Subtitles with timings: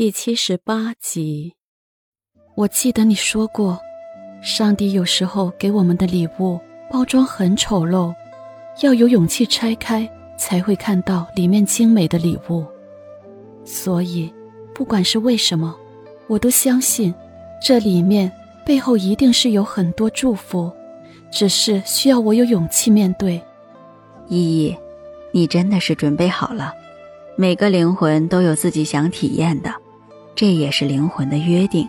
[0.00, 1.56] 第七十八集。
[2.54, 3.78] 我记得你说过，
[4.40, 6.58] 上帝有时候给我们的礼物
[6.90, 8.14] 包装很丑陋，
[8.80, 12.64] 要有勇气拆开，才会看到里面精美的礼物。
[13.62, 14.32] 所以，
[14.74, 15.76] 不管是为什么，
[16.28, 17.14] 我都相信，
[17.62, 18.32] 这里面
[18.64, 20.72] 背后一定是有很多祝福，
[21.30, 23.38] 只是需要我有勇气面对。
[24.28, 24.76] 依依，
[25.30, 26.72] 你真的是准备好了。
[27.36, 29.74] 每个灵魂都有自己想体验的，
[30.40, 31.86] 这也是灵魂的约定。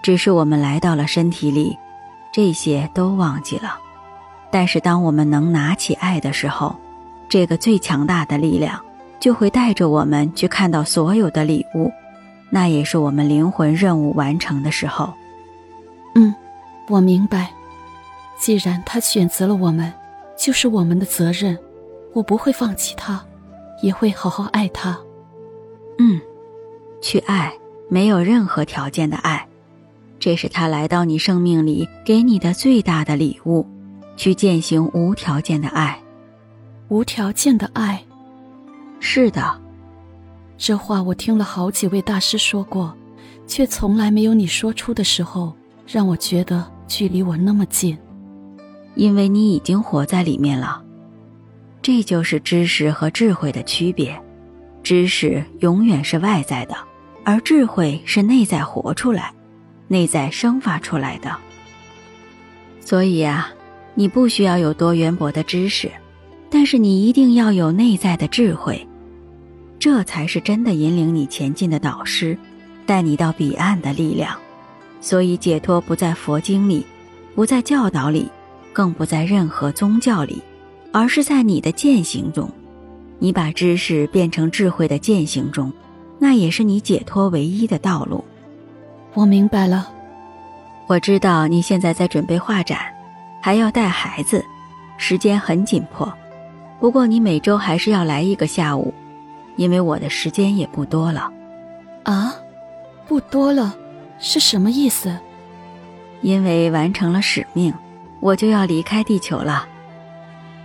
[0.00, 1.76] 只是我们来到了身体里，
[2.32, 3.78] 这些都忘记了。
[4.50, 6.74] 但是当我们能拿起爱的时候，
[7.28, 8.82] 这个最强大的力量
[9.20, 11.92] 就会带着我们去看到所有的礼物。
[12.48, 15.12] 那也是我们灵魂任务完成的时候。
[16.14, 16.34] 嗯，
[16.88, 17.50] 我明白。
[18.38, 19.92] 既然他选择了我们，
[20.34, 21.58] 就是我们的责任。
[22.14, 23.22] 我不会放弃他。
[23.82, 24.98] 也会好好爱他。
[25.98, 26.18] 嗯，
[27.02, 27.52] 去爱
[27.92, 29.46] 没有任何条件的爱，
[30.18, 33.68] 这是他来到你生命里给你的最大的礼物。
[34.16, 36.00] 去践行无条件的爱，
[36.88, 38.02] 无条件的爱。
[38.98, 39.60] 是的，
[40.56, 42.96] 这话我听了好几位大师说过，
[43.46, 45.54] 却从来没有你说出的时候，
[45.86, 47.98] 让我觉得距离我那么近。
[48.94, 50.82] 因为你已经活在里面了。
[51.82, 54.18] 这就是知识和智慧的区别，
[54.82, 56.74] 知识永远是外在的，
[57.24, 59.32] 而智慧是内在活出来、
[59.88, 61.36] 内在生发出来的。
[62.80, 63.48] 所以啊，
[63.94, 65.90] 你不需要有多渊博的知识，
[66.50, 68.86] 但是你一定要有内在的智慧，
[69.78, 72.36] 这才是真的引领你前进的导师，
[72.84, 74.36] 带你到彼岸的力量。
[75.00, 76.86] 所以解脱不在佛经里，
[77.34, 78.30] 不在教导里，
[78.72, 80.42] 更不在任何宗教里。
[80.94, 82.50] 而是在你的践行中，
[83.18, 85.72] 你把知识变成智慧的践行中，
[86.22, 88.24] 那也是你解脱唯一的道路。
[89.12, 89.90] 我明白了。
[90.86, 92.78] 我知道你现在在准备画展，
[93.40, 94.44] 还要带孩子，
[94.96, 96.12] 时间很紧迫。
[96.78, 98.94] 不过你每周还是要来一个下午，
[99.56, 101.28] 因为我的时间也不多了。
[102.04, 102.32] 啊，
[103.08, 103.74] 不多了，
[104.20, 105.18] 是什么意思？
[106.20, 107.74] 因为完成了使命，
[108.20, 109.66] 我就要离开地球了。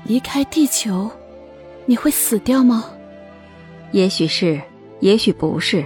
[0.03, 1.09] 离开地球，
[1.88, 2.85] 你会死掉吗？
[3.91, 4.62] 也许是，
[5.00, 5.85] 也许不是。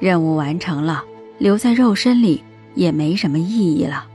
[0.00, 1.04] 任务完成了，
[1.38, 2.42] 留在肉身里
[2.74, 4.06] 也没什么意义了。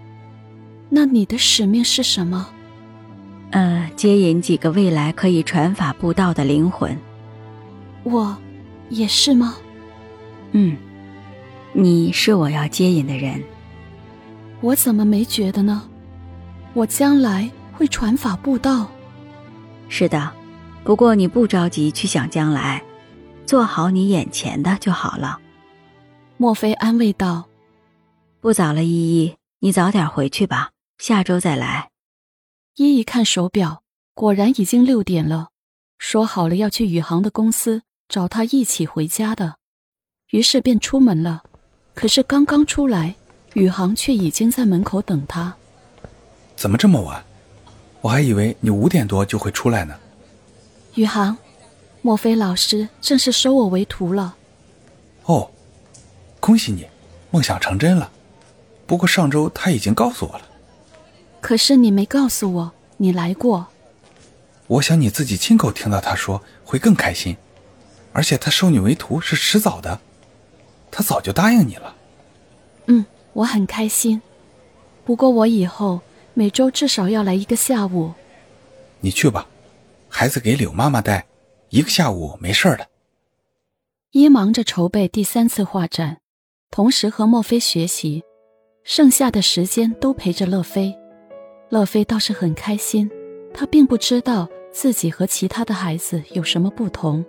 [0.90, 2.50] 那你的使命是什么？
[3.52, 6.96] 呃，接引几个未来可以传法布道的灵魂。
[8.04, 8.38] 我，
[8.90, 9.56] 也是吗？
[10.52, 10.78] 嗯，
[11.74, 13.42] 你是我要接引的人。
[14.62, 15.84] 我怎么没觉得呢？
[16.74, 18.88] 我将来会传法布道。
[19.88, 20.32] 是的，
[20.84, 22.84] 不过你不着急去想将来，
[23.50, 25.40] 做好你眼前的就好了。
[26.38, 27.48] 莫非安慰道
[28.40, 31.90] ：“不早了，依依，你早点回去吧，下周再来。”
[32.78, 33.82] 依依看手表，
[34.14, 35.48] 果然已经六点了。
[35.98, 39.56] 说好了要去宇航的公司找他一起回家的，
[40.30, 41.42] 于是便出门了。
[41.96, 43.16] 可是刚刚出来，
[43.56, 45.56] 宇航却已经在门口等他。
[46.56, 47.26] 怎么这么晚？
[48.02, 49.96] 我还以为你五点多就会出来呢，
[50.94, 51.36] 宇航，
[52.02, 54.36] 莫非老师正式收我为徒了？
[55.26, 55.50] 哦，
[56.40, 56.88] 恭喜你，
[57.32, 58.12] 梦想成真了。
[58.86, 60.42] 不过上周他已经告诉我了。
[61.42, 63.68] 可是你没告诉我你来过。
[64.68, 67.38] 我想你自己亲口听到他说会更开心，
[68.14, 70.00] 而且他收你为徒是迟早的，
[70.90, 71.96] 他早就答应你了。
[72.88, 74.22] 嗯，我很开心。
[75.06, 76.02] 不过我以后。
[76.36, 78.14] 每周至少要来一个下午。
[79.02, 79.46] 你去吧，
[80.08, 81.26] 孩子给柳妈妈带，
[81.70, 82.88] 一个下午没事的。
[84.12, 86.18] 一忙着筹备第三次画展，
[86.72, 88.24] 同时和莫非学习，
[88.84, 90.96] 剩下的时间都陪着乐飞。
[91.70, 93.10] 乐飞倒是很开心，
[93.54, 97.24] 他并不知道自己和其他的孩子有什么不同。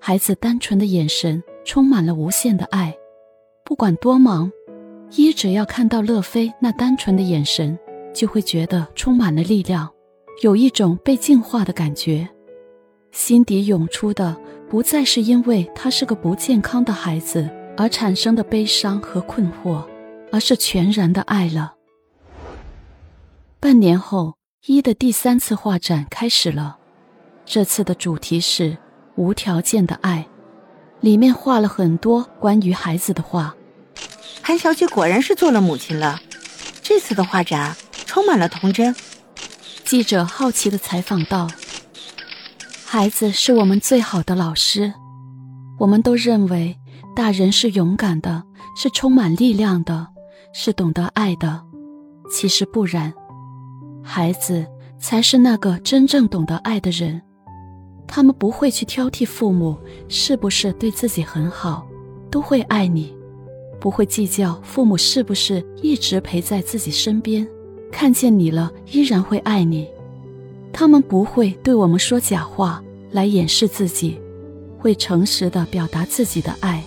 [0.00, 2.96] 孩子单纯的眼神充满了无限的爱，
[3.64, 4.52] 不管多忙，
[5.16, 7.78] 一只要看到乐飞那单纯的眼神。
[8.14, 9.86] 就会觉得充满了力量，
[10.42, 12.26] 有一种被净化的感觉，
[13.12, 14.36] 心底涌出的
[14.70, 19.84] 不再是因为他是个不健康的孩子而产生的悲伤和困惑，
[20.30, 21.74] 而是全然的爱了。
[23.58, 24.34] 半年后，
[24.66, 26.78] 一的第三次画展开始了，
[27.44, 28.76] 这次的主题是
[29.16, 30.26] 无条件的爱，
[31.00, 33.54] 里面画了很多关于孩子的画。
[34.42, 36.20] 韩小姐果然是做了母亲了，
[36.82, 37.76] 这次的画展。
[38.06, 38.96] 充满了童真。
[39.84, 41.46] 记者好奇的采访道
[42.88, 44.94] ：“孩子是我们最好的老师，
[45.76, 46.78] 我们都认为
[47.16, 48.44] 大人是勇敢的，
[48.76, 50.06] 是充满力量的，
[50.54, 51.60] 是懂得爱的。
[52.30, 53.12] 其实不然，
[54.04, 54.64] 孩子
[55.00, 57.20] 才是那个真正懂得爱的人。
[58.06, 59.76] 他们不会去挑剔父母
[60.08, 61.84] 是不是对自己很好，
[62.30, 63.12] 都会爱你；
[63.80, 67.44] 不会计较父母是不是一直陪在自己身边，
[67.90, 69.88] 看见你了依然会爱你。
[70.78, 74.20] 他们不会对我们说假话来掩饰自己，
[74.78, 76.84] 会诚实的表达自己的爱。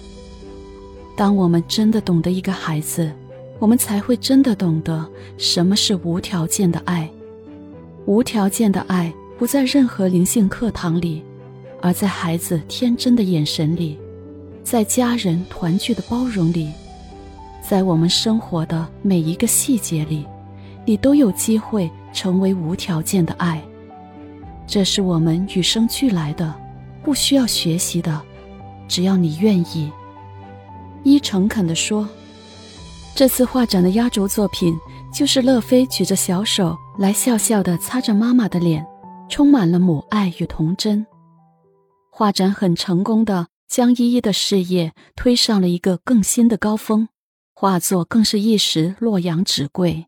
[1.15, 3.11] 当我们真的懂得一个孩子，
[3.57, 5.03] 我们才会真的懂得
[5.39, 7.09] 什么是无条件的爱。
[8.05, 11.23] 无条件的爱不在任何灵性课堂里，
[11.81, 13.97] 而在孩子天真的眼神里，
[14.63, 16.69] 在家人团聚的包容里，
[17.67, 20.27] 在我们生活的每一个细节里，
[20.85, 23.59] 你都有机会成为无条件的爱。
[24.69, 26.53] 这是我们与生俱来的，
[27.01, 28.21] 不需要学习的，
[28.87, 29.91] 只要你愿意。
[31.03, 32.07] 一诚恳地说，
[33.15, 34.77] 这次画展的压轴作品
[35.11, 38.85] 就是乐菲举着小手来笑笑地擦着妈妈的脸，
[39.27, 41.03] 充满了母爱与童真。
[42.11, 47.07] 画展很成功的将依依的事业推上了一个更新的高峰，
[47.55, 50.05] 画作更是一时洛阳纸贵。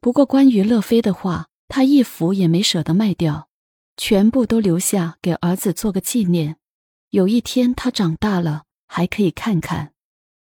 [0.00, 3.46] 不过关于乐菲的画，他一幅也没舍得卖掉。
[3.96, 6.56] 全部都留下给儿子做个纪念，
[7.10, 9.93] 有一天他长大了还可以看看。